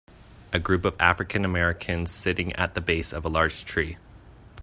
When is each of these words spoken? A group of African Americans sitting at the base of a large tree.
A 0.51 0.57
group 0.57 0.83
of 0.83 0.95
African 0.99 1.45
Americans 1.45 2.09
sitting 2.09 2.53
at 2.53 2.73
the 2.73 2.81
base 2.81 3.13
of 3.13 3.23
a 3.23 3.29
large 3.29 3.63
tree. 3.65 3.99